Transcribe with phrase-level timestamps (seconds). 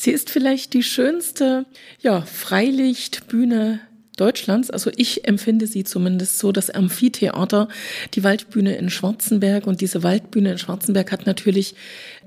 [0.00, 1.66] Sie ist vielleicht die schönste
[2.00, 3.80] ja, Freilichtbühne
[4.16, 4.70] Deutschlands.
[4.70, 7.66] Also ich empfinde sie zumindest so, das Amphitheater,
[8.14, 9.66] die Waldbühne in Schwarzenberg.
[9.66, 11.74] Und diese Waldbühne in Schwarzenberg hat natürlich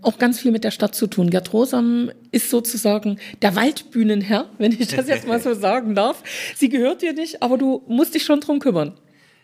[0.01, 1.29] auch ganz viel mit der Stadt zu tun.
[1.29, 6.23] Gerd Rosam ist sozusagen der Waldbühnenherr, wenn ich das jetzt mal so sagen darf.
[6.57, 8.97] Sie gehört dir nicht, aber du musst dich schon drum kümmern.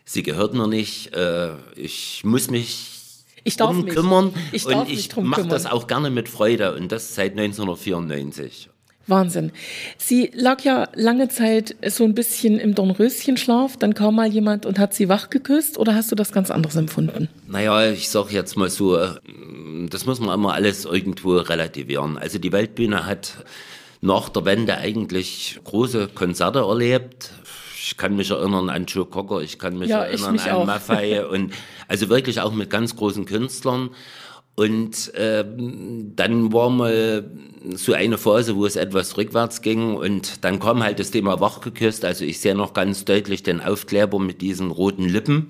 [0.04, 1.14] Sie gehört mir nicht.
[1.14, 2.97] Äh, ich muss mich
[3.44, 3.94] ich darf mich.
[3.94, 8.70] kümmern Ich darf und ich mache das auch gerne mit Freude und das seit 1994.
[9.08, 9.52] Wahnsinn.
[9.96, 14.78] Sie lag ja lange Zeit so ein bisschen im Dornröschenschlaf, dann kam mal jemand und
[14.78, 17.28] hat sie wach geküsst oder hast du das ganz anders empfunden?
[17.46, 19.14] Naja, ich sag jetzt mal so, äh,
[19.88, 22.18] das muss man immer alles irgendwo relativieren.
[22.18, 23.44] Also die Weltbühne hat
[24.00, 27.30] nach der Wende eigentlich große Konzerte erlebt.
[27.90, 30.66] Ich kann mich erinnern an Joe Cocker, ich kann mich Ja, erinnern mich an auch.
[30.66, 31.54] Maffei und
[31.88, 33.88] also wirklich auch mit ganz großen Künstlern.
[34.56, 37.30] Und ähm, dann war mal
[37.74, 42.04] so eine Phase, wo es etwas rückwärts ging und dann kam halt das Thema Wachgeküsst.
[42.04, 45.48] Also ich sehe noch ganz deutlich den Aufkleber mit diesen roten Lippen.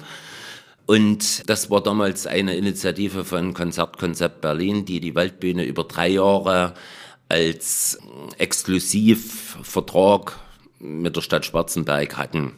[0.87, 6.75] Und das war damals eine Initiative von Konzertkonzept Berlin, die die Waldbühne über drei Jahre
[7.29, 7.99] als
[8.39, 10.39] Exklusivvertrag
[10.79, 12.55] mit der Stadt Schwarzenberg hatten.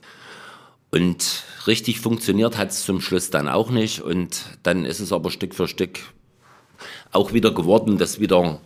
[0.90, 4.00] Und richtig funktioniert hat es zum Schluss dann auch nicht.
[4.00, 6.00] Und dann ist es aber Stück für Stück
[7.12, 8.60] auch wieder geworden, dass wieder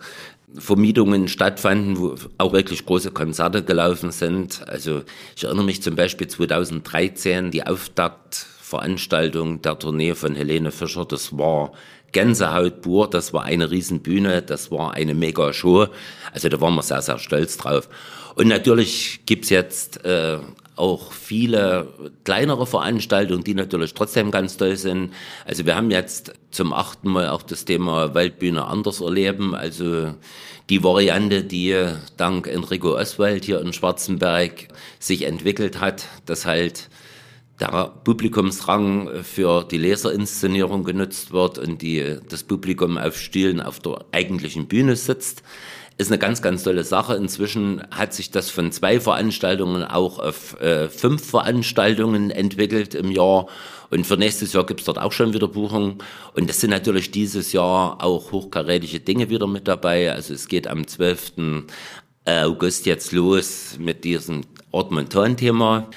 [0.57, 4.67] Vermietungen stattfanden, wo auch wirklich große Konzerte gelaufen sind.
[4.69, 5.03] Also
[5.37, 11.73] ich erinnere mich zum Beispiel 2013, die Auftaktveranstaltung der Tournee von Helene Fischer, das war
[12.15, 15.89] Gänsehaut pur, das war eine Riesenbühne, das war eine mega Show.
[16.33, 17.91] Also da waren wir sehr, sehr stolz drauf.
[18.37, 20.39] Und natürlich gibt's jetzt äh,
[20.77, 21.89] auch viele
[22.25, 25.13] kleinere Veranstaltungen, die natürlich trotzdem ganz toll sind.
[25.45, 29.55] Also wir haben jetzt zum achten Mal auch das Thema Waldbühne anders erleben.
[29.55, 30.15] Also
[30.71, 31.77] die Variante, die
[32.17, 34.69] dank Enrico Oswald hier in Schwarzenberg
[34.99, 36.89] sich entwickelt hat, dass halt
[37.61, 44.05] der Publikumsrang für die Leserinszenierung genutzt wird und die, das Publikum auf Stühlen auf der
[44.13, 45.43] eigentlichen Bühne sitzt,
[45.97, 47.15] ist eine ganz, ganz tolle Sache.
[47.15, 53.47] Inzwischen hat sich das von zwei Veranstaltungen auch auf äh, fünf Veranstaltungen entwickelt im Jahr.
[53.91, 55.99] Und für nächstes Jahr gibt's dort auch schon wieder Buchungen.
[56.35, 60.13] Und es sind natürlich dieses Jahr auch hochkarätige Dinge wieder mit dabei.
[60.13, 61.65] Also es geht am 12.
[62.27, 64.41] August jetzt los mit diesem
[64.73, 65.89] Ort-Montan-Thema.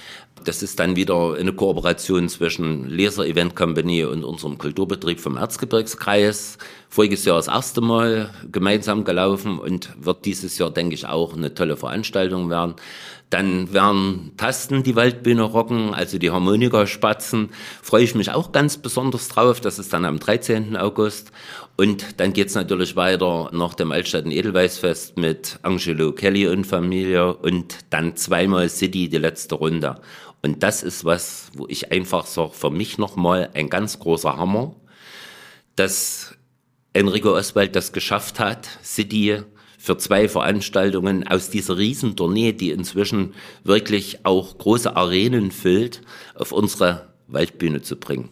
[0.44, 6.58] Das ist dann wieder eine Kooperation zwischen Leser Event Company und unserem Kulturbetrieb vom Erzgebirgskreis.
[6.90, 11.54] Voriges Jahr das erste Mal gemeinsam gelaufen und wird dieses Jahr, denke ich, auch eine
[11.54, 12.76] tolle Veranstaltung werden.
[13.30, 17.50] Dann werden Tasten die Waldbühne rocken, also die Harmonika-Spatzen.
[17.82, 19.60] Freue ich mich auch ganz besonders drauf.
[19.60, 20.78] Das ist dann am 13.
[20.78, 21.34] August.
[21.76, 27.78] Und dann geht's natürlich weiter nach dem Altstadt- Edelweißfest mit Angelo Kelly und Familie und
[27.90, 30.00] dann zweimal City, die letzte Runde.
[30.42, 34.74] Und das ist was, wo ich einfach sage, für mich nochmal ein ganz großer Hammer,
[35.76, 36.37] dass
[36.98, 39.42] Enrico Oswald das geschafft hat, City
[39.78, 46.02] für zwei Veranstaltungen aus dieser Riesentournee, die inzwischen wirklich auch große Arenen füllt,
[46.34, 48.30] auf unsere Waldbühne zu bringen.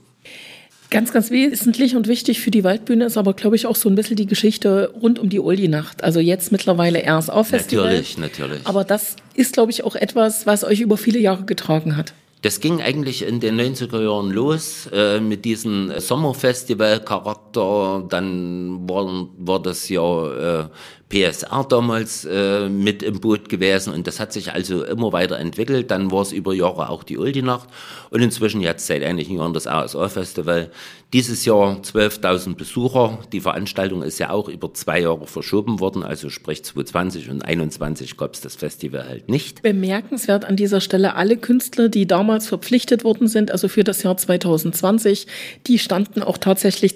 [0.89, 3.95] Ganz, ganz wesentlich und wichtig für die Waldbühne ist aber, glaube ich, auch so ein
[3.95, 6.03] bisschen die Geschichte rund um die Uldi-Nacht.
[6.03, 7.85] Also jetzt mittlerweile RSA-Festival.
[7.85, 8.61] Natürlich, natürlich.
[8.63, 12.13] Aber das ist, glaube ich, auch etwas, was euch über viele Jahre getragen hat.
[12.41, 17.44] Das ging eigentlich in den 90er Jahren los äh, mit diesem Sommerfestival-Charakter.
[17.55, 20.67] Dann war, war das ja äh,
[21.09, 25.91] PSR damals äh, mit im Boot gewesen und das hat sich also immer weiter entwickelt.
[25.91, 27.69] Dann war es über Jahre auch die Uldi-Nacht
[28.09, 30.71] und inzwischen jetzt seit einigen Jahren das RSA-Festival.
[31.13, 33.19] Dieses Jahr 12.000 Besucher.
[33.31, 38.17] Die Veranstaltung ist ja auch über zwei Jahre verschoben worden, also sprich 2020 und 2021
[38.17, 39.61] gab es das Festival halt nicht.
[39.61, 44.17] Bemerkenswert an dieser Stelle, alle Künstler, die damals verpflichtet worden sind, also für das Jahr
[44.17, 45.27] 2020,
[45.67, 46.95] die standen auch tatsächlich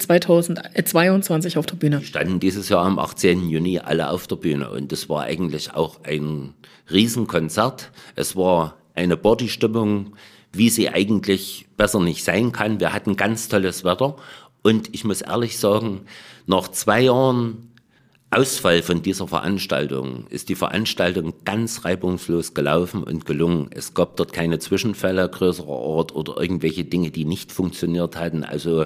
[0.55, 1.99] 2022 auf der Bühne.
[1.99, 3.49] Die standen dieses Jahr am 18.
[3.49, 6.53] Juni alle auf der Bühne und das war eigentlich auch ein
[6.91, 7.91] Riesenkonzert.
[8.15, 10.15] Es war eine Partystimmung,
[10.51, 12.79] wie sie eigentlich besser nicht sein kann.
[12.79, 14.15] Wir hatten ganz tolles Wetter
[14.61, 16.01] und ich muss ehrlich sagen,
[16.47, 17.69] nach zwei Jahren
[18.31, 23.69] Ausfall von dieser Veranstaltung ist die Veranstaltung ganz reibungslos gelaufen und gelungen.
[23.71, 28.43] Es gab dort keine Zwischenfälle größerer Art oder irgendwelche Dinge, die nicht funktioniert hatten.
[28.43, 28.85] Also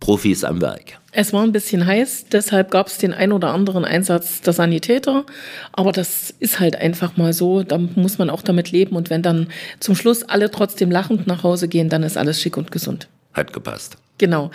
[0.00, 0.98] Profis am Werk.
[1.12, 5.24] Es war ein bisschen heiß, deshalb gab es den ein oder anderen Einsatz der Sanitäter.
[5.72, 7.62] Aber das ist halt einfach mal so.
[7.62, 8.94] Da muss man auch damit leben.
[8.94, 9.48] Und wenn dann
[9.80, 13.08] zum Schluss alle trotzdem lachend nach Hause gehen, dann ist alles schick und gesund.
[13.32, 13.96] Hat gepasst.
[14.18, 14.50] Genau.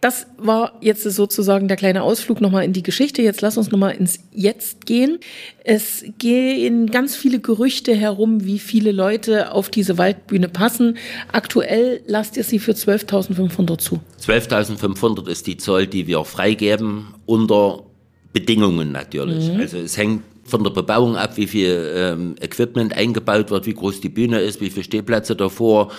[0.00, 3.22] Das war jetzt sozusagen der kleine Ausflug nochmal in die Geschichte.
[3.22, 5.18] Jetzt lass uns nochmal ins Jetzt gehen.
[5.62, 10.98] Es gehen ganz viele Gerüchte herum, wie viele Leute auf diese Waldbühne passen.
[11.32, 14.00] Aktuell lasst ihr sie für 12.500 zu.
[14.20, 17.84] 12.500 ist die Zahl, die wir freigeben, unter
[18.32, 19.50] Bedingungen natürlich.
[19.50, 19.60] Mhm.
[19.60, 24.00] Also es hängt von der Bebauung ab, wie viel ähm, Equipment eingebaut wird, wie groß
[24.00, 25.90] die Bühne ist, wie viele Stehplätze davor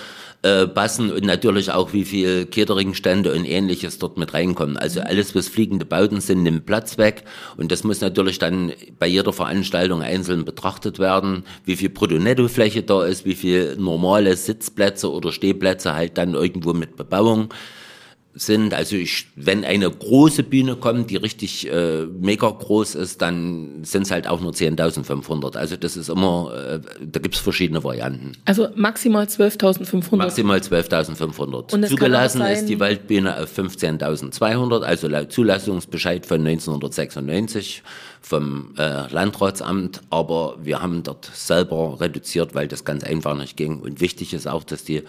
[0.44, 4.78] äh, passen und natürlich auch, wie viel Cateringstände und ähnliches dort mit reinkommen.
[4.78, 7.24] Also alles, was fliegende Bauten sind, nimmt Platz weg.
[7.57, 13.04] Und das muss natürlich dann bei jeder Veranstaltung einzeln betrachtet werden, wie viel Brutto-Netto-Fläche da
[13.04, 17.50] ist, wie viel normale Sitzplätze oder Stehplätze halt dann irgendwo mit Bebauung
[18.38, 18.74] sind.
[18.74, 24.04] Also ich, wenn eine große Bühne kommt, die richtig äh, mega groß ist, dann sind
[24.04, 25.57] es halt auch nur 10.500.
[25.57, 28.34] Also das ist immer, äh, da gibt's verschiedene Varianten.
[28.45, 30.16] Also maximal 12.500?
[30.16, 31.88] Maximal 12.500.
[31.88, 37.83] Zugelassen ist die Waldbühne auf 15.200, also laut Zulassungsbescheid von 1996
[38.27, 43.79] vom äh, Landratsamt, aber wir haben dort selber reduziert, weil das ganz einfach nicht ging.
[43.79, 45.03] Und wichtig ist auch, dass die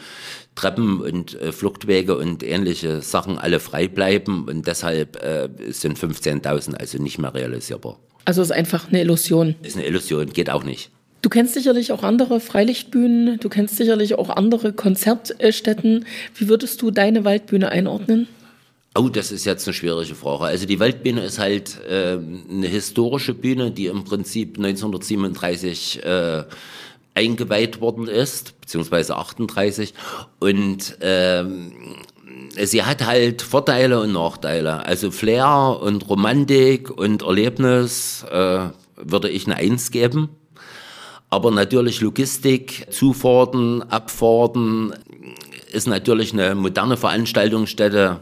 [0.54, 6.74] Treppen und äh, Fluchtwege und ähnliche Sachen alle frei bleiben und deshalb äh, sind 15.000
[6.74, 7.98] also nicht mehr realisierbar.
[8.24, 9.56] Also ist einfach eine Illusion.
[9.62, 10.90] Ist eine Illusion, geht auch nicht.
[11.22, 16.06] Du kennst sicherlich auch andere Freilichtbühnen, du kennst sicherlich auch andere Konzertstätten.
[16.36, 18.28] Wie würdest du deine Waldbühne einordnen?
[18.94, 20.44] Oh, das ist jetzt eine schwierige Frage.
[20.44, 22.18] Also die Waldbühne ist halt äh,
[22.50, 26.44] eine historische Bühne, die im Prinzip 1937 äh,
[27.14, 29.94] eingeweiht worden ist, beziehungsweise 38.
[30.40, 31.72] Und ähm,
[32.56, 34.84] sie hat halt Vorteile und Nachteile.
[34.84, 40.30] Also Flair und Romantik und Erlebnis äh, würde ich eine Eins geben.
[41.30, 44.94] Aber natürlich Logistik, Zufahrten, Abfahrten
[45.70, 48.20] ist natürlich eine moderne Veranstaltungsstätte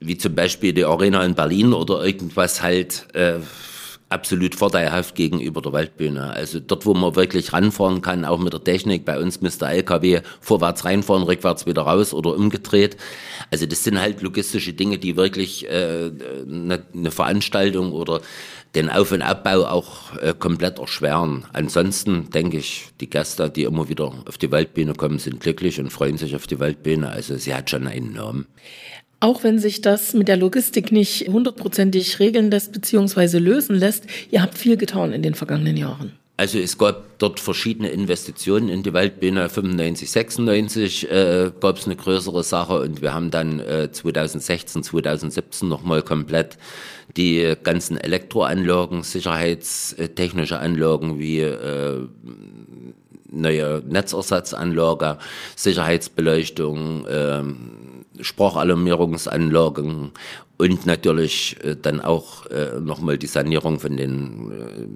[0.00, 3.40] wie zum Beispiel die Arena in Berlin oder irgendwas halt äh,
[4.08, 6.30] absolut vorteilhaft gegenüber der Waldbühne.
[6.30, 10.20] Also dort, wo man wirklich ranfahren kann, auch mit der Technik, bei uns müsste LKW
[10.40, 12.96] vorwärts reinfahren, rückwärts wieder raus oder umgedreht.
[13.50, 16.12] Also das sind halt logistische Dinge, die wirklich äh,
[16.46, 18.20] eine, Veranstaltung oder
[18.76, 21.46] den Auf- und Abbau auch äh, komplett erschweren.
[21.52, 25.90] Ansonsten denke ich, die Gäste, die immer wieder auf die Waldbühne kommen, sind glücklich und
[25.90, 27.08] freuen sich auf die Waldbühne.
[27.08, 28.46] Also sie hat schon einen Namen.
[29.20, 33.38] Auch wenn sich das mit der Logistik nicht hundertprozentig regeln lässt bzw.
[33.38, 36.12] lösen lässt, ihr habt viel getan in den vergangenen Jahren.
[36.38, 39.48] Also es gab dort verschiedene Investitionen in die Waldbühne.
[39.48, 45.66] 95, 96 äh, gab es eine größere Sache und wir haben dann äh, 2016, 2017
[45.66, 46.58] nochmal komplett
[47.16, 52.06] die ganzen Elektroanlagen, sicherheitstechnische Anlagen wie äh,
[53.30, 55.16] neue Netzersatzanlage,
[55.56, 57.42] Sicherheitsbeleuchtung, äh,
[58.20, 60.12] Sprachalarmierungsanlagen
[60.58, 64.86] und natürlich äh, dann auch äh, nochmal die Sanierung von den äh,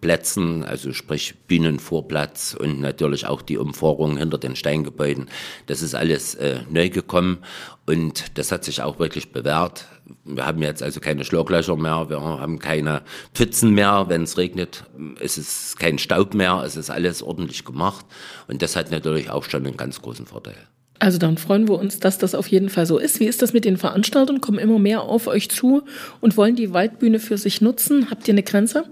[0.00, 5.28] Plätzen, also sprich Bühnenvorplatz und natürlich auch die Umfahrung hinter den Steingebäuden.
[5.66, 7.38] Das ist alles äh, neu gekommen
[7.86, 9.86] und das hat sich auch wirklich bewährt.
[10.24, 13.02] Wir haben jetzt also keine Schlaglöcher mehr, wir haben keine
[13.34, 14.84] Pfützen mehr, wenn es regnet.
[15.18, 18.04] Es ist kein Staub mehr, es ist alles ordentlich gemacht
[18.48, 20.56] und das hat natürlich auch schon einen ganz großen Vorteil.
[20.98, 23.20] Also dann freuen wir uns, dass das auf jeden Fall so ist.
[23.20, 24.40] Wie ist das mit den Veranstaltern?
[24.40, 25.82] Kommen immer mehr auf euch zu
[26.20, 28.10] und wollen die Waldbühne für sich nutzen?
[28.10, 28.84] Habt ihr eine Grenze?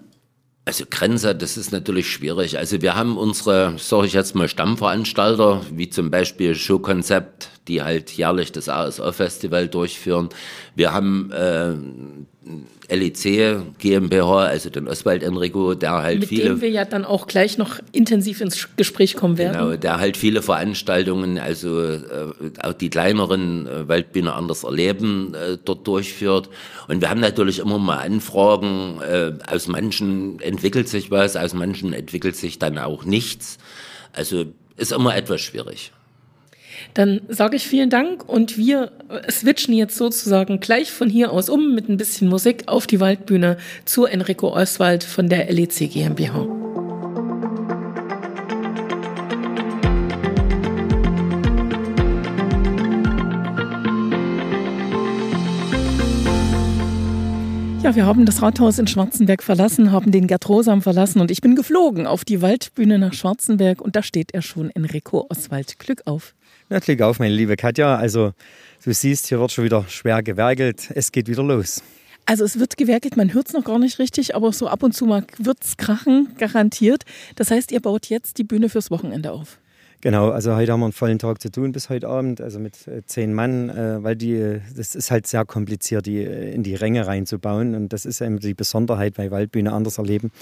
[0.67, 2.57] Also Grenze, das ist natürlich schwierig.
[2.59, 8.11] Also wir haben unsere, sage ich jetzt mal, Stammveranstalter, wie zum Beispiel Showkonzept, die halt
[8.11, 10.29] jährlich das ASO-Festival durchführen.
[10.75, 11.73] Wir haben äh,
[12.95, 16.45] LEC GmbH, also den Oswald Enrico, der halt Mit viele.
[16.45, 19.53] Mit dem wir ja dann auch gleich noch intensiv ins Gespräch kommen werden.
[19.53, 22.01] Genau, der halt viele Veranstaltungen, also äh,
[22.63, 26.51] auch die kleineren äh, Waldbühne anders erleben, äh, dort durchführt.
[26.89, 31.95] Und wir haben natürlich immer mal Anfragen, äh, aus manchen entwickelt sich was, aus manchen
[31.95, 33.59] entwickelt sich dann auch nichts.
[34.13, 34.45] Also
[34.77, 35.93] ist immer etwas schwierig.
[36.95, 38.93] Dann sage ich vielen Dank und wir
[39.31, 43.57] switchen jetzt sozusagen gleich von hier aus um mit ein bisschen Musik auf die Waldbühne
[43.85, 46.65] zu Enrico Oswald von der LEC GmbH.
[57.85, 61.43] Ja, wir haben das Rathaus in Schwarzenberg verlassen, haben den Gerd Rosam verlassen und ich
[61.43, 65.79] bin geflogen auf die Waldbühne nach Schwarzenberg und da steht er schon, Enrico Oswald.
[65.79, 66.33] Glück auf.
[66.75, 67.95] Na, Glück auf, meine liebe Katja.
[67.95, 68.33] Also,
[68.85, 70.91] du siehst, hier wird schon wieder schwer gewerkelt.
[70.93, 71.85] Es geht wieder los.
[72.27, 74.91] Also es wird gewerkelt, man hört es noch gar nicht richtig, aber so ab und
[74.91, 77.05] zu mal wird es krachen, garantiert.
[77.37, 79.61] Das heißt, ihr baut jetzt die Bühne fürs Wochenende auf.
[80.01, 82.89] Genau, also heute haben wir einen vollen Tag zu tun bis heute Abend, also mit
[82.89, 86.75] äh, zehn Mann, äh, weil die, das ist halt sehr kompliziert, die äh, in die
[86.75, 87.77] Ränge reinzubauen.
[87.77, 90.33] Und das ist eben die Besonderheit bei Waldbühne anders erleben.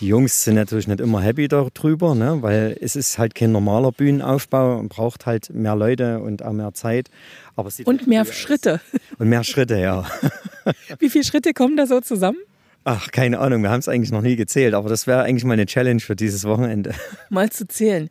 [0.00, 2.40] Die Jungs sind natürlich nicht immer happy darüber, ne?
[2.40, 6.72] weil es ist halt kein normaler Bühnenaufbau und braucht halt mehr Leute und auch mehr
[6.72, 7.10] Zeit.
[7.56, 8.80] Aber und mehr Schritte.
[9.18, 10.06] Und mehr Schritte, ja.
[11.00, 12.38] Wie viele Schritte kommen da so zusammen?
[12.84, 15.54] Ach, keine Ahnung, wir haben es eigentlich noch nie gezählt, aber das wäre eigentlich mal
[15.54, 16.94] eine Challenge für dieses Wochenende.
[17.28, 18.08] Mal zu zählen.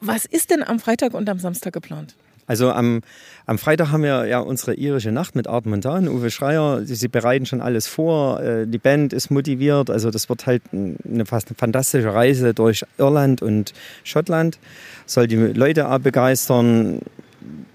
[0.00, 2.14] Was ist denn am Freitag und am Samstag geplant?
[2.46, 3.00] Also am,
[3.46, 6.84] am Freitag haben wir ja unsere irische Nacht mit Art Montan, Uwe Schreier.
[6.84, 8.40] Sie, sie, bereiten schon alles vor.
[8.40, 9.90] Äh, die Band ist motiviert.
[9.90, 13.72] Also das wird halt eine fast eine fantastische Reise durch Irland und
[14.04, 14.58] Schottland.
[15.06, 17.00] Soll die Leute auch begeistern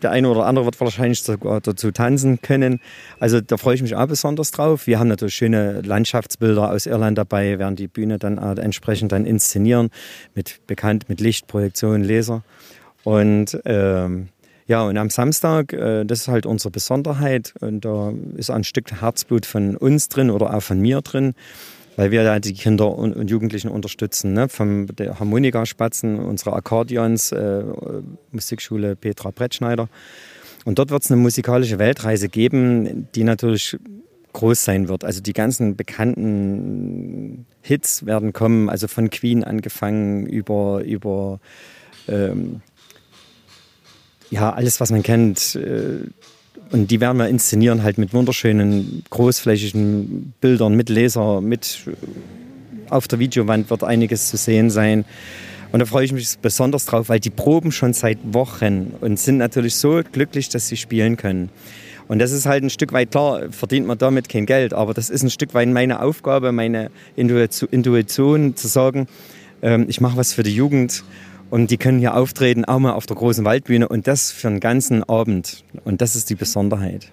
[0.01, 2.80] der eine oder andere wird wahrscheinlich sogar dazu tanzen können.
[3.20, 4.88] Also da freue ich mich auch besonders drauf.
[4.88, 9.90] Wir haben natürlich schöne Landschaftsbilder aus Irland dabei, werden die Bühne dann entsprechend dann inszenieren,
[10.36, 12.44] mit bekannt mit Licht, Projektion, Laser.
[13.04, 14.30] Und ähm,
[14.72, 17.54] ja, und am Samstag, äh, das ist halt unsere Besonderheit.
[17.60, 21.34] Und da ist ein Stück Herzblut von uns drin oder auch von mir drin
[21.98, 24.32] weil wir da die Kinder und, Jugendlichen unterstützen.
[24.32, 24.48] Ne?
[24.48, 27.63] Vom der Harmonika-Spatzen, unsere Akkordeons, äh,
[28.32, 29.90] Musikschule Petra Brettschneider.
[30.63, 33.78] Und dort wird es eine musikalische Weltreise geben, die natürlich
[34.32, 35.04] groß sein wird.
[35.04, 41.42] Also die ganzen bekannten Hits werden kommen, also von Queen angefangen über, über
[42.08, 42.62] ähm,
[44.32, 45.56] ja, alles, was man kennt.
[45.56, 46.08] Äh,
[46.72, 51.82] und die werden wir inszenieren halt mit wunderschönen, großflächigen Bildern, mit Laser, mit
[52.90, 55.06] auf der Videowand wird einiges zu sehen sein.
[55.72, 59.38] Und da freue ich mich besonders drauf, weil die proben schon seit Wochen und sind
[59.38, 61.50] natürlich so glücklich, dass sie spielen können.
[62.08, 65.10] Und das ist halt ein Stück weit klar, verdient man damit kein Geld, aber das
[65.10, 69.08] ist ein Stück weit meine Aufgabe, meine Intuition zu sagen,
[69.62, 71.06] ähm, ich mache was für die Jugend
[71.51, 74.60] und die können hier auftreten, auch mal auf der großen Waldbühne und das für einen
[74.60, 75.63] ganzen Abend.
[75.86, 77.12] Und das ist die Besonderheit.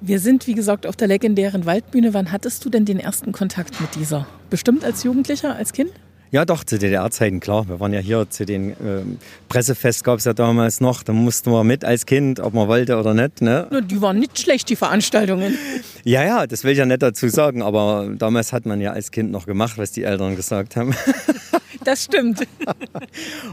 [0.00, 2.14] Wir sind, wie gesagt, auf der legendären Waldbühne.
[2.14, 4.26] Wann hattest du denn den ersten Kontakt mit dieser?
[4.48, 5.90] Bestimmt als Jugendlicher, als Kind?
[6.32, 7.68] Ja, doch, zu DDR-Zeiten, klar.
[7.68, 9.02] Wir waren ja hier zu den äh,
[9.48, 11.02] Pressefest, gab es ja damals noch.
[11.02, 13.42] Da mussten wir mit als Kind, ob man wollte oder nicht.
[13.42, 13.68] Ne?
[13.90, 15.58] Die waren nicht schlecht, die Veranstaltungen.
[16.02, 17.60] Ja, ja, das will ich ja nicht dazu sagen.
[17.60, 20.94] Aber damals hat man ja als Kind noch gemacht, was die Eltern gesagt haben.
[21.84, 22.40] Das stimmt.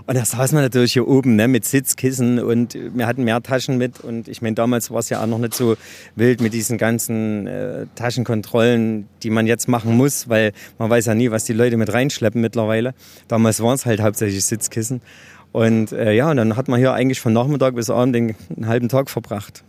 [0.06, 3.78] und da saß man natürlich hier oben ne, mit Sitzkissen und wir hatten mehr Taschen
[3.78, 4.02] mit.
[4.02, 5.76] Und ich meine, damals war es ja auch noch nicht so
[6.16, 11.16] wild mit diesen ganzen äh, Taschenkontrollen, die man jetzt machen muss, weil man weiß ja
[11.16, 12.94] nie, was die Leute mit reinschleppen mittlerweile.
[13.28, 15.02] Damals waren es halt hauptsächlich Sitzkissen.
[15.52, 18.68] Und äh, ja, und dann hat man hier eigentlich von Nachmittag bis Abend den, einen
[18.68, 19.64] halben Tag verbracht.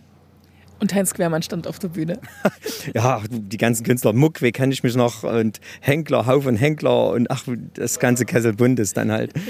[0.81, 2.19] Und Heinz Quermann stand auf der Bühne.
[2.95, 7.45] ja, die ganzen Künstler, Muckweg kenne ich mich noch und Henkler, Haufen Henkler und ach,
[7.75, 9.33] das ganze Kessel bunt ist dann halt.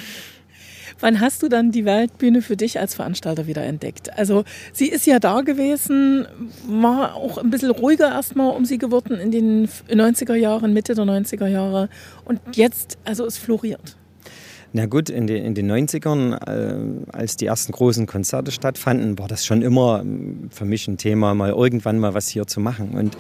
[1.01, 4.13] Wann hast du dann die Weltbühne für dich als Veranstalter wieder entdeckt?
[4.19, 6.27] Also sie ist ja da gewesen,
[6.67, 11.05] war auch ein bisschen ruhiger erstmal um sie geworden in den 90er Jahren, Mitte der
[11.05, 11.89] 90er Jahre
[12.25, 13.98] und jetzt, also es floriert.
[14.73, 19.27] Na gut, in, den, in den 90ern, äh, als die ersten großen Konzerte stattfanden, war
[19.27, 22.91] das schon immer ähm, für mich ein Thema, mal irgendwann mal was hier zu machen.
[22.91, 23.17] Und,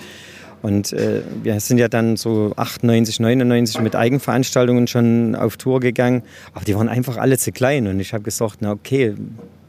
[0.61, 6.23] und äh, wir sind ja dann so 98, 99 mit Eigenveranstaltungen schon auf Tour gegangen,
[6.52, 7.87] aber die waren einfach alle zu klein.
[7.87, 9.14] Und ich habe gesagt, na okay,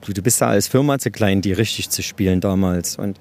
[0.02, 2.98] du, du bist ja als Firma zu klein, die richtig zu spielen damals.
[2.98, 3.18] Und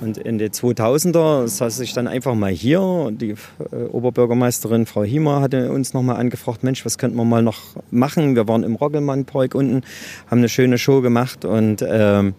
[0.00, 3.34] und in den 2000er saß ich dann einfach mal hier die
[3.72, 8.36] äh, Oberbürgermeisterin Frau Hiemer hatte uns nochmal angefragt, Mensch, was könnten wir mal noch machen?
[8.36, 9.82] Wir waren im Roggelmann-Park unten,
[10.30, 12.34] haben eine schöne Show gemacht und, ähm,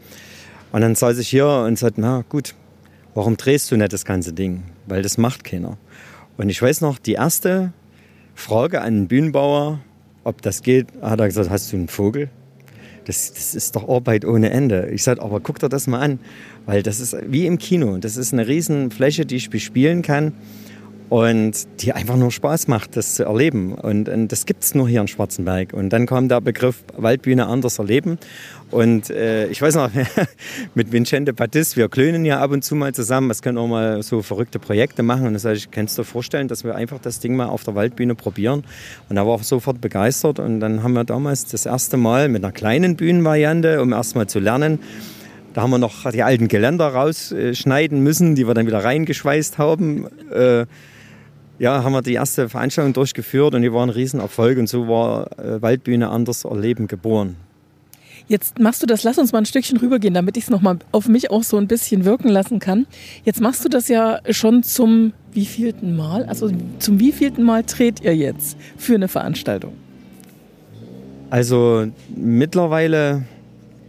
[0.71, 2.55] und dann saß ich hier und sagte, na gut,
[3.13, 4.63] warum drehst du nicht das ganze Ding?
[4.87, 5.77] Weil das macht keiner.
[6.37, 7.73] Und ich weiß noch, die erste
[8.35, 9.79] Frage an den Bühnenbauer,
[10.23, 12.29] ob das geht, hat er gesagt, hast du einen Vogel?
[13.05, 14.89] Das, das ist doch Arbeit ohne Ende.
[14.91, 16.19] Ich sage, aber guck dir das mal an,
[16.65, 17.97] weil das ist wie im Kino.
[17.97, 20.33] Das ist eine riesen Fläche, die ich bespielen kann
[21.09, 23.73] und die einfach nur Spaß macht, das zu erleben.
[23.73, 25.73] Und, und das gibt es nur hier in Schwarzenberg.
[25.73, 28.19] Und dann kam der Begriff Waldbühne anders erleben.
[28.69, 29.89] Und äh, ich weiß noch,
[30.75, 34.03] mit Vincente Battis, wir klönen ja ab und zu mal zusammen, was können auch mal
[34.03, 35.25] so verrückte Projekte machen.
[35.25, 37.63] Und da sage ich, kannst du dir vorstellen, dass wir einfach das Ding mal auf
[37.63, 38.63] der Waldbühne probieren?
[39.09, 40.37] Und da war er sofort begeistert.
[40.37, 44.27] Und dann haben wir damals das erste Mal mit einer kleinen Bühnenvariante, um erst mal
[44.27, 44.77] zu lernen,
[45.55, 50.05] da haben wir noch die alten Geländer rausschneiden müssen, die wir dann wieder reingeschweißt haben.
[50.31, 50.67] Äh,
[51.59, 55.37] ja, haben wir die erste Veranstaltung durchgeführt und die war ein Riesenerfolg und so war
[55.37, 57.35] äh, Waldbühne anders erleben geboren.
[58.29, 61.07] Jetzt machst du das, lass uns mal ein Stückchen rübergehen, damit ich es nochmal auf
[61.07, 62.85] mich auch so ein bisschen wirken lassen kann.
[63.25, 66.25] Jetzt machst du das ja schon zum wievielten Mal?
[66.25, 69.73] Also zum wievielten Mal dreht ihr jetzt für eine Veranstaltung?
[71.31, 73.23] Also mittlerweile,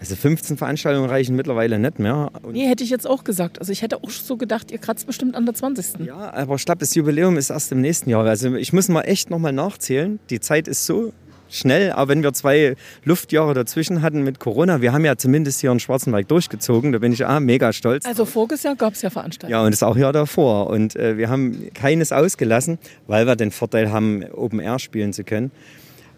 [0.00, 2.30] also 15 Veranstaltungen reichen mittlerweile nicht mehr.
[2.42, 3.58] Und nee, hätte ich jetzt auch gesagt.
[3.58, 6.06] Also ich hätte auch so gedacht, ihr kratzt bestimmt an der 20.
[6.06, 8.24] Ja, aber ich glaube, das Jubiläum ist erst im nächsten Jahr.
[8.24, 10.18] Also ich muss mal echt nochmal nachzählen.
[10.30, 11.12] Die Zeit ist so
[11.50, 15.70] schnell, aber wenn wir zwei Luftjahre dazwischen hatten mit Corona, wir haben ja zumindest hier
[15.70, 18.06] in Schwarzenberg durchgezogen, da bin ich ah, mega stolz.
[18.06, 19.52] Also voriges Jahr gab es ja Veranstaltungen.
[19.52, 20.70] Ja, und das auch Jahr davor.
[20.70, 25.24] Und äh, wir haben keines ausgelassen, weil wir den Vorteil haben, Open Air spielen zu
[25.24, 25.50] können.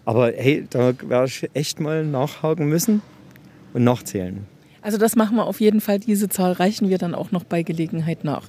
[0.05, 3.01] Aber hey, da werde ich echt mal nachhaken müssen
[3.73, 4.52] und nachzählen.
[4.83, 5.99] Also das machen wir auf jeden Fall.
[5.99, 8.43] Diese Zahl reichen wir dann auch noch bei Gelegenheit nach.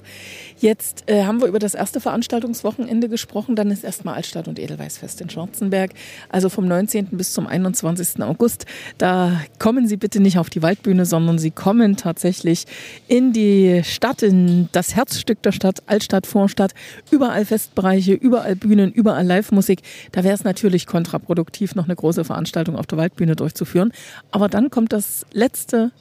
[0.59, 3.55] Jetzt äh, haben wir über das erste Veranstaltungswochenende gesprochen.
[3.55, 5.91] Dann ist erstmal Altstadt- und Edelweißfest in Schwarzenberg.
[6.29, 7.07] Also vom 19.
[7.11, 8.21] bis zum 21.
[8.21, 8.65] August.
[8.97, 12.65] Da kommen Sie bitte nicht auf die Waldbühne, sondern Sie kommen tatsächlich
[13.07, 16.73] in die Stadt, in das Herzstück der Stadt, Altstadt, Vorstadt.
[17.11, 19.81] Überall Festbereiche, überall Bühnen, überall Live-Musik.
[20.11, 23.93] Da wäre es natürlich kontraproduktiv, noch eine große Veranstaltung auf der Waldbühne durchzuführen.
[24.31, 25.91] Aber dann kommt das letzte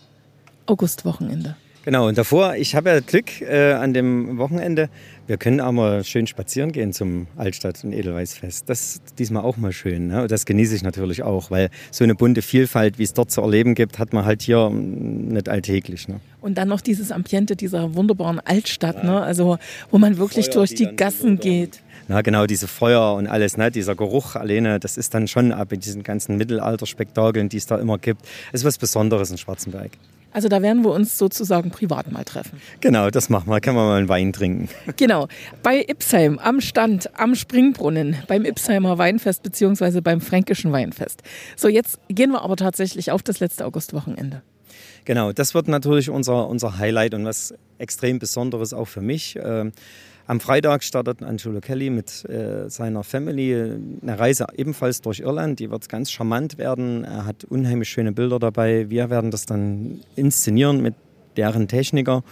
[0.67, 1.57] Augustwochenende.
[1.85, 4.89] Genau, und davor, ich habe ja Glück äh, an dem Wochenende.
[5.27, 8.71] Wir können auch mal schön spazieren gehen zum Altstadt- und Edelweißfest.
[8.71, 10.07] Das ist diesmal auch mal schön.
[10.07, 10.27] Ne?
[10.27, 13.75] Das genieße ich natürlich auch, weil so eine bunte Vielfalt, wie es dort zu erleben
[13.75, 16.09] gibt, hat man halt hier mm, nicht alltäglich.
[16.09, 16.21] Ne?
[16.41, 19.05] Und dann noch dieses Ambiente dieser wunderbaren Altstadt, ja.
[19.05, 19.21] ne?
[19.21, 19.59] also
[19.91, 21.81] wo man wirklich Feuer, durch die, die Gassen geht.
[22.09, 23.71] Na genau, diese Feuer und alles, ne?
[23.71, 27.77] dieser Geruch alleine, das ist dann schon ab in diesen ganzen Mittelalterspektakeln, die es da
[27.77, 28.23] immer gibt.
[28.53, 29.91] Es ist was Besonderes in Schwarzenberg.
[30.35, 32.61] Also da werden wir uns sozusagen privat mal treffen.
[32.81, 33.61] Genau, das machen wir.
[33.61, 34.69] Können wir mal einen Wein trinken.
[34.97, 35.29] Genau.
[35.63, 40.01] Bei Ipsheim am Stand am Springbrunnen beim Ipsheimer Weinfest bzw.
[40.01, 41.23] beim Fränkischen Weinfest.
[41.57, 44.43] So, jetzt gehen wir aber tatsächlich auf das letzte Augustwochenende.
[45.05, 49.39] Genau, das wird natürlich unser, unser Highlight und was extrem Besonderes auch für mich.
[49.41, 49.73] Ähm,
[50.27, 55.61] am Freitag startet Angelo Kelly mit äh, seiner Family eine Reise ebenfalls durch Irland.
[55.61, 57.05] Die wird ganz charmant werden.
[57.05, 58.89] Er hat unheimlich schöne Bilder dabei.
[58.89, 60.95] Wir werden das dann inszenieren mit
[61.37, 62.23] deren Techniker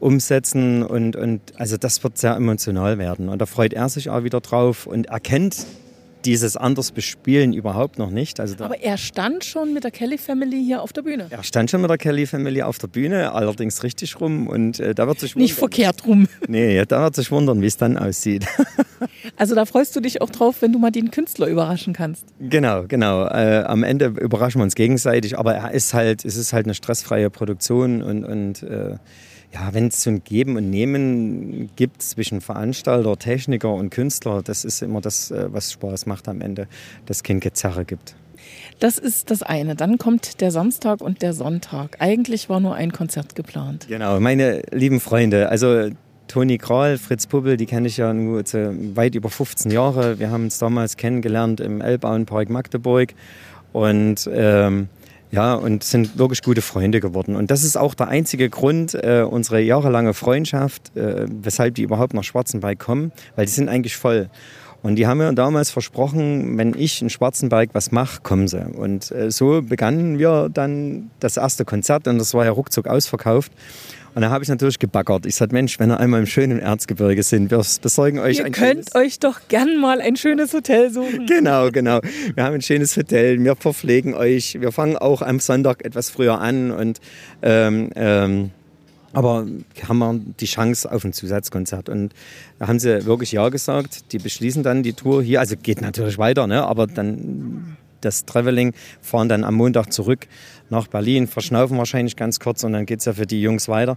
[0.00, 4.24] umsetzen und, und also das wird sehr emotional werden und da freut er sich auch
[4.24, 5.64] wieder drauf und erkennt
[6.24, 8.40] dieses anders bespielen überhaupt noch nicht.
[8.40, 11.26] Also Aber er stand schon mit der Kelly Family hier auf der Bühne.
[11.30, 14.94] Er stand schon mit der Kelly Family auf der Bühne, allerdings richtig rum und äh,
[14.94, 16.28] da wird sich wundern, nicht verkehrt rum.
[16.48, 18.46] Nee, da wird sich wundern, wie es dann aussieht.
[19.36, 22.26] also da freust du dich auch drauf, wenn du mal den Künstler überraschen kannst.
[22.40, 23.26] Genau, genau.
[23.26, 26.74] Äh, am Ende überraschen wir uns gegenseitig, aber er ist halt, es ist halt eine
[26.74, 28.96] stressfreie Produktion und, und äh,
[29.52, 34.64] ja, wenn es so ein Geben und Nehmen gibt zwischen Veranstalter, Techniker und Künstler, das
[34.64, 36.68] ist immer das, äh, was Spaß macht am Ende,
[37.06, 38.14] dass es kein Gezerre gibt.
[38.80, 39.76] Das ist das eine.
[39.76, 41.96] Dann kommt der Samstag und der Sonntag.
[42.00, 43.86] Eigentlich war nur ein Konzert geplant.
[43.88, 45.90] Genau, meine lieben Freunde, also
[46.26, 50.18] Toni Kral, Fritz Pubbel, die kenne ich ja nur weit über 15 Jahre.
[50.18, 53.14] Wir haben uns damals kennengelernt im Elbauenpark Magdeburg
[53.72, 54.88] und ähm,
[55.32, 57.36] ja, und sind wirklich gute Freunde geworden.
[57.36, 62.12] Und das ist auch der einzige Grund, äh, unsere jahrelange Freundschaft, äh, weshalb die überhaupt
[62.12, 64.28] nach Schwarzenberg kommen, weil die sind eigentlich voll.
[64.82, 68.62] Und die haben mir damals versprochen, wenn ich in Schwarzenberg was mache, kommen sie.
[68.62, 73.52] Und äh, so begannen wir dann das erste Konzert und das war ja ruckzuck ausverkauft.
[74.14, 75.24] Und da habe ich natürlich gebaggert.
[75.24, 78.52] Ich sagte, Mensch, wenn ihr einmal im schönen Erzgebirge sind, wir besorgen euch Ihr ein
[78.52, 81.26] könnt euch doch gern mal ein schönes Hotel suchen.
[81.26, 82.00] Genau, genau.
[82.34, 84.60] Wir haben ein schönes Hotel, wir verpflegen euch.
[84.60, 87.00] Wir fangen auch am Sonntag etwas früher an und
[87.42, 88.50] ähm, ähm,
[89.14, 89.46] aber
[89.86, 91.88] haben wir die Chance auf ein Zusatzkonzert.
[91.88, 92.14] Und
[92.58, 94.12] da haben sie wirklich Ja gesagt.
[94.12, 95.40] Die beschließen dann die Tour hier.
[95.40, 96.64] Also geht natürlich weiter, ne?
[96.64, 100.26] aber dann das Traveling, fahren dann am Montag zurück
[100.72, 103.96] nach Berlin, verschnaufen wahrscheinlich ganz kurz und dann geht es ja für die Jungs weiter.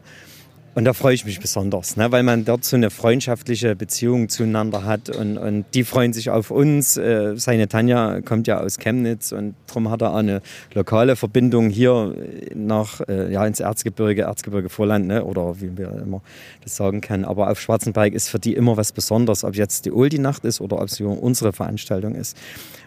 [0.75, 4.83] Und da freue ich mich besonders, ne, weil man dort so eine freundschaftliche Beziehung zueinander
[4.83, 6.97] hat und, und die freuen sich auf uns.
[6.97, 10.41] Äh, seine Tanja kommt ja aus Chemnitz und darum hat er auch eine
[10.73, 12.13] lokale Verbindung hier
[12.53, 16.21] nach, äh, ja, ins Erzgebirge, Erzgebirge Vorland ne, oder wie wir immer
[16.61, 17.23] das sagen können.
[17.23, 20.81] Aber auf Schwarzenberg ist für die immer was Besonderes, ob jetzt die Oldie-Nacht ist oder
[20.81, 22.35] ob es unsere Veranstaltung ist.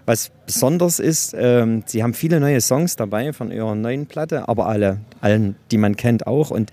[0.05, 4.67] Was besonders ist, ähm, sie haben viele neue Songs dabei von ihrer neuen Platte, aber
[4.67, 6.71] alle, allen, die man kennt auch und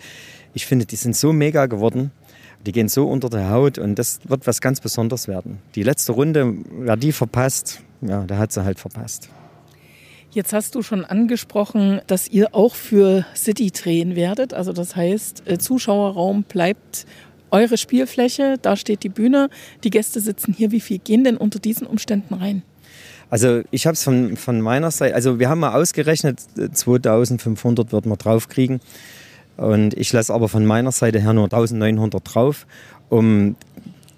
[0.55, 2.11] ich finde, die sind so mega geworden.
[2.65, 5.59] Die gehen so unter der Haut und das wird was ganz Besonderes werden.
[5.75, 9.29] Die letzte Runde, wer die verpasst, ja, der hat sie halt verpasst.
[10.31, 14.53] Jetzt hast du schon angesprochen, dass ihr auch für City drehen werdet.
[14.53, 17.05] Also das heißt, äh, Zuschauerraum bleibt
[17.51, 19.49] eure Spielfläche, da steht die Bühne,
[19.83, 20.71] die Gäste sitzen hier.
[20.71, 22.63] Wie viel gehen denn unter diesen Umständen rein?
[23.29, 26.39] Also ich habe es von, von meiner Seite, also wir haben mal ausgerechnet,
[26.73, 28.79] 2500 wird man draufkriegen.
[29.57, 32.67] Und ich lasse aber von meiner Seite her nur 1900 drauf,
[33.09, 33.55] um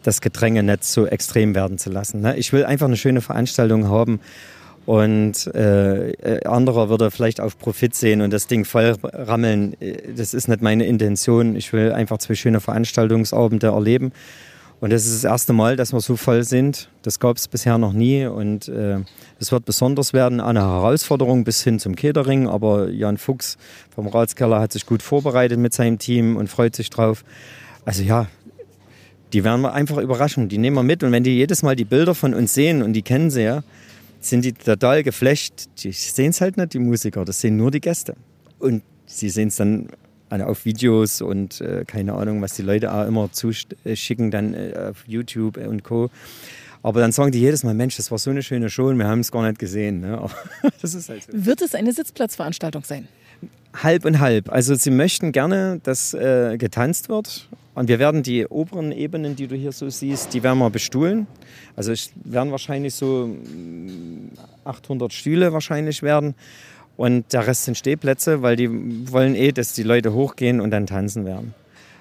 [0.03, 2.21] das Gedränge nicht so extrem werden zu lassen.
[2.21, 2.37] Ne?
[2.37, 4.19] Ich will einfach eine schöne Veranstaltung haben
[4.87, 9.75] Und äh, äh, anderer würde vielleicht auf Profit sehen und das Ding voll rammeln.
[10.15, 11.57] Das ist nicht meine Intention.
[11.57, 14.13] Ich will einfach zwei schöne Veranstaltungsabende erleben.
[14.79, 16.89] Und das ist das erste Mal, dass wir so voll sind.
[17.01, 18.25] Das gab es bisher noch nie.
[18.25, 18.99] Und äh,
[19.39, 22.47] es wird besonders werden, eine Herausforderung bis hin zum Catering.
[22.47, 23.57] Aber Jan Fuchs
[23.93, 27.23] vom Ratskeller hat sich gut vorbereitet mit seinem Team und freut sich drauf.
[27.85, 28.27] Also ja,
[29.33, 30.47] die werden wir einfach überraschen.
[30.47, 31.03] Die nehmen wir mit.
[31.03, 33.63] Und wenn die jedes Mal die Bilder von uns sehen und die kennen sie ja,
[34.19, 35.69] sind die total geflecht.
[35.83, 38.15] Die sehen es halt nicht, die Musiker, das sehen nur die Gäste.
[38.59, 39.89] Und sie sehen es dann
[40.29, 45.03] auf Videos und äh, keine Ahnung, was die Leute auch immer zuschicken, dann äh, auf
[45.07, 46.09] YouTube und Co.
[46.83, 49.07] Aber dann sagen die jedes Mal, Mensch, das war so eine schöne Show und wir
[49.07, 50.01] haben es gar nicht gesehen.
[50.01, 50.25] Ne?
[50.81, 51.31] das ist halt so.
[51.33, 53.07] Wird es eine Sitzplatzveranstaltung sein?
[53.83, 54.51] Halb und halb.
[54.51, 57.49] Also sie möchten gerne, dass äh, getanzt wird.
[57.75, 61.27] Und wir werden die oberen Ebenen, die du hier so siehst, die werden wir bestuhlen.
[61.75, 63.35] Also es werden wahrscheinlich so
[64.63, 66.33] 800 mm, Stühle wahrscheinlich werden.
[66.97, 68.69] Und der Rest sind Stehplätze, weil die
[69.11, 71.53] wollen eh, dass die Leute hochgehen und dann tanzen werden.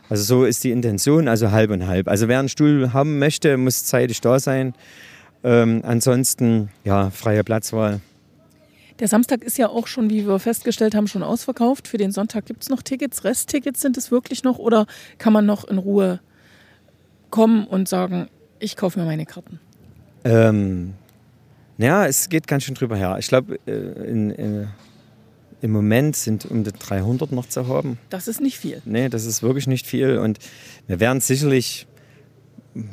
[0.08, 2.08] Also so ist die Intention, also halb und halb.
[2.08, 4.74] Also wer einen Stuhl haben möchte, muss zeitig da sein.
[5.44, 8.00] Ähm, ansonsten, ja, freie Platzwahl.
[8.98, 11.86] Der Samstag ist ja auch schon, wie wir festgestellt haben, schon ausverkauft.
[11.86, 13.24] Für den Sonntag gibt es noch Tickets.
[13.24, 14.86] Resttickets sind es wirklich noch oder
[15.18, 16.20] kann man noch in Ruhe
[17.30, 18.28] kommen und sagen,
[18.58, 19.60] ich kaufe mir meine Karten?
[20.24, 20.94] Ähm,
[21.78, 23.16] ja, es geht ganz schön drüber her.
[23.18, 24.66] Ich glaube, äh,
[25.62, 27.98] im Moment sind um die 300 noch zu haben.
[28.10, 28.82] Das ist nicht viel.
[28.84, 30.18] Nee, das ist wirklich nicht viel.
[30.18, 30.38] Und
[30.86, 31.86] wir werden sicherlich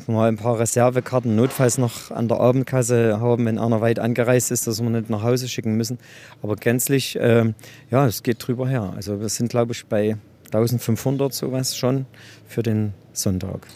[0.07, 4.65] mal ein paar Reservekarten notfalls noch an der Abendkasse haben, wenn einer weit angereist ist,
[4.65, 5.99] dass wir nicht nach Hause schicken müssen.
[6.41, 7.53] Aber gänzlich, äh,
[7.91, 8.93] ja, es geht drüber her.
[8.95, 12.05] Also wir sind, glaube ich, bei 1500 sowas schon
[12.47, 13.67] für den Sonntag.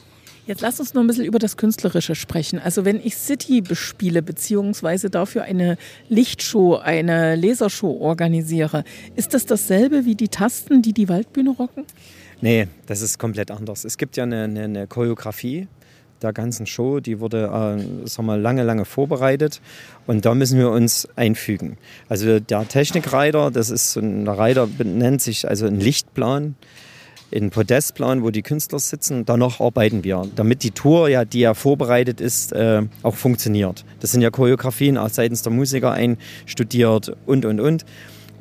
[0.48, 2.58] Jetzt lass uns noch ein bisschen über das Künstlerische sprechen.
[2.58, 8.86] Also wenn ich City bespiele, beziehungsweise dafür eine Lichtshow, eine Lasershow organisiere,
[9.18, 11.84] ist das dasselbe wie die Tasten, die die Waldbühne rocken?
[12.40, 13.84] Nee, das ist komplett anders.
[13.84, 15.68] Es gibt ja eine, eine, eine Choreografie
[16.22, 19.62] der ganzen Show, die wurde äh, sagen wir, lange, lange vorbereitet
[20.08, 21.78] und da müssen wir uns einfügen.
[22.10, 26.56] Also der Technikreiter, das ist ein Reiter nennt sich also ein Lichtplan
[27.32, 29.26] in Podestplan, wo die Künstler sitzen.
[29.26, 33.84] Danach arbeiten wir, damit die Tour, ja, die ja vorbereitet ist, äh, auch funktioniert.
[34.00, 37.86] Das sind ja Choreografien auch seitens der Musiker einstudiert und, und, und.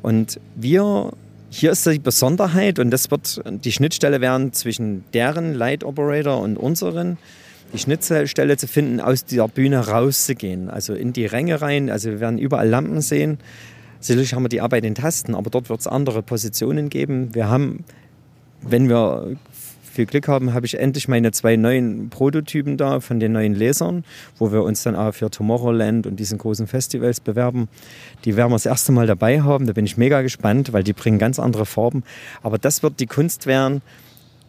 [0.01, 1.11] Und wir,
[1.49, 6.57] hier ist die Besonderheit und das wird die Schnittstelle werden zwischen deren Light Operator und
[6.57, 7.17] unseren
[7.73, 11.89] die Schnittstelle zu finden, aus dieser Bühne rauszugehen, also in die Ränge rein.
[11.89, 13.39] Also wir werden überall Lampen sehen.
[13.99, 17.33] Sicherlich haben wir die Arbeit in Tasten, aber dort wird es andere Positionen geben.
[17.35, 17.83] Wir haben
[18.61, 19.37] wenn wir
[19.97, 24.03] viel Glück haben, habe ich endlich meine zwei neuen Prototypen da von den neuen Lesern,
[24.37, 27.67] wo wir uns dann auch für Tomorrowland und diesen großen Festivals bewerben.
[28.23, 29.65] Die werden wir das erste Mal dabei haben.
[29.65, 32.03] Da bin ich mega gespannt, weil die bringen ganz andere Farben.
[32.43, 33.81] Aber das wird die Kunst werden,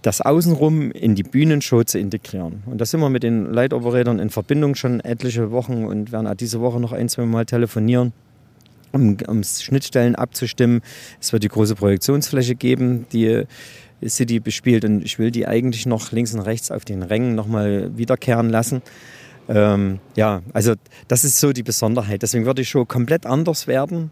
[0.03, 2.63] das Außenrum in die Bühnenshow zu integrieren.
[2.67, 6.35] Und da sind wir mit den Leitoperatern in Verbindung schon etliche Wochen und werden auch
[6.35, 8.13] diese Woche noch ein, zwei Mal telefonieren
[8.93, 10.81] um, um Schnittstellen abzustimmen.
[11.21, 13.45] Es wird die große Projektionsfläche geben, die
[14.07, 17.97] City bespielt und ich will die eigentlich noch links und rechts auf den Rängen nochmal
[17.97, 18.83] wiederkehren lassen.
[19.49, 20.75] Ähm, ja, also
[21.09, 22.23] das ist so die Besonderheit.
[22.23, 24.11] Deswegen wird die Show komplett anders werden.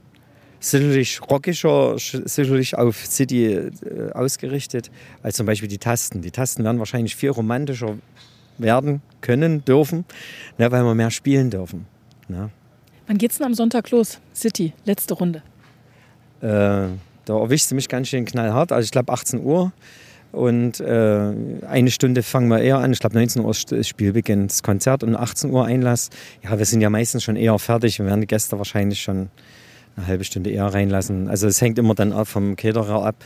[0.59, 3.70] Sicherlich rockischer, sicherlich auf City äh,
[4.12, 4.90] ausgerichtet
[5.22, 6.22] als zum Beispiel die Tasten.
[6.22, 7.96] Die Tasten werden wahrscheinlich viel romantischer
[8.59, 10.07] werden können, dürfen,
[10.57, 11.87] ne, weil wir mehr spielen dürfen.
[12.29, 12.51] Ne.
[13.07, 14.18] Wann geht's denn am Sonntag los?
[14.35, 15.42] City, letzte Runde.
[16.40, 16.88] Äh,
[17.27, 18.73] da erwischt sie mich ganz schön knallhart.
[18.73, 19.73] Also ich glaube 18 Uhr.
[20.33, 21.33] Und äh,
[21.67, 22.93] eine Stunde fangen wir eher an.
[22.93, 26.11] Ich glaube 19 Uhr ist Spielbeginn, das Konzert und 18 Uhr Einlass.
[26.43, 27.99] Ja, wir sind ja meistens schon eher fertig.
[27.99, 29.31] Wir werden die Gäste wahrscheinlich schon
[29.97, 31.29] eine halbe Stunde eher reinlassen.
[31.29, 33.17] Also es hängt immer dann auch vom Caterer ab.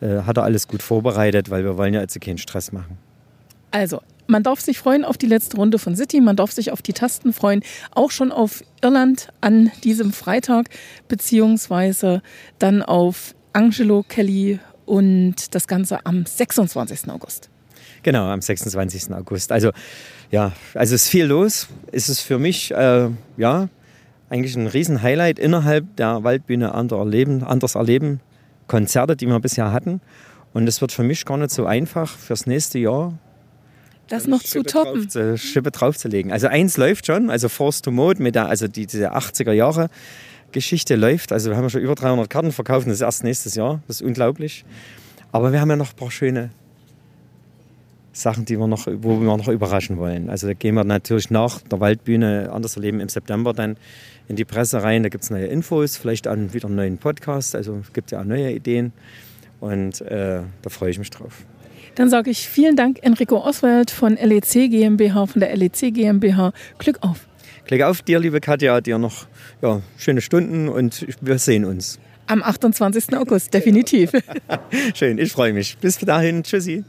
[0.00, 2.98] Äh, hat er alles gut vorbereitet, weil wir wollen ja also keinen Stress machen.
[3.72, 6.82] Also, man darf sich freuen auf die letzte Runde von City, man darf sich auf
[6.82, 10.70] die Tasten freuen, auch schon auf Irland an diesem Freitag,
[11.08, 12.22] beziehungsweise
[12.58, 17.08] dann auf Angelo Kelly und das Ganze am 26.
[17.10, 17.50] August.
[18.02, 19.12] Genau, am 26.
[19.12, 19.52] August.
[19.52, 19.70] Also
[20.30, 21.68] ja, also es ist viel los.
[21.92, 23.68] Es ist für mich äh, ja
[24.28, 28.20] eigentlich ein Riesen-Highlight innerhalb der Waldbühne anders erleben, anders erleben.
[28.68, 30.00] Konzerte, die wir bisher hatten.
[30.52, 33.18] Und es wird für mich gar nicht so einfach fürs nächste Jahr.
[34.10, 35.02] Das noch Schippe zu toppen.
[35.02, 36.32] Drauf zu, Schippe draufzulegen.
[36.32, 39.88] Also eins läuft schon, also Force to Mode mit der, also die, diese 80er Jahre
[40.50, 41.32] Geschichte läuft.
[41.32, 43.82] Also wir haben ja schon über 300 Karten verkauft, das ist erst nächstes Jahr.
[43.86, 44.64] Das ist unglaublich.
[45.30, 46.50] Aber wir haben ja noch ein paar schöne
[48.12, 50.28] Sachen, die wir noch, wo wir noch überraschen wollen.
[50.28, 53.76] Also da gehen wir natürlich nach der Waldbühne Anders Erleben im September dann
[54.26, 55.04] in die Presse rein.
[55.04, 57.54] Da gibt es neue Infos, vielleicht an wieder einen neuen Podcast.
[57.54, 58.92] Also es gibt ja auch neue Ideen
[59.60, 61.44] und äh, da freue ich mich drauf.
[61.94, 66.52] Dann sage ich vielen Dank Enrico Oswald von LEC GmbH, von der LEC GmbH.
[66.78, 67.26] Glück auf.
[67.66, 69.26] Glück auf dir, liebe Katja, dir noch
[69.62, 71.98] ja, schöne Stunden und wir sehen uns.
[72.26, 73.16] Am 28.
[73.16, 74.12] August, definitiv.
[74.94, 75.78] Schön, ich freue mich.
[75.78, 76.84] Bis dahin, tschüssi.